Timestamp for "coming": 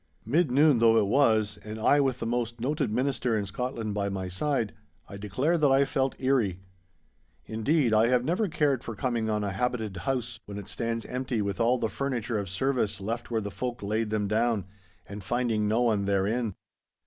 8.95-9.29